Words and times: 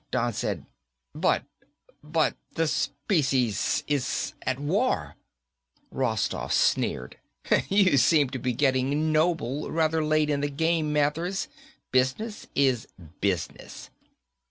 Don 0.09 0.33
said, 0.33 0.65
"But... 1.13 1.43
but 2.03 2.35
the 2.55 2.65
species 2.65 3.83
is... 3.85 4.33
at... 4.41 4.57
war." 4.59 5.13
Rostoff 5.91 6.53
sneered, 6.53 7.19
"You 7.69 7.97
seem 7.97 8.31
to 8.31 8.39
be 8.39 8.53
getting 8.53 9.11
noble 9.11 9.69
rather 9.69 10.03
late 10.03 10.31
in 10.31 10.41
the 10.41 10.49
game, 10.49 10.91
Mathers. 10.91 11.49
Business 11.91 12.47
is 12.55 12.87
business." 13.19 13.91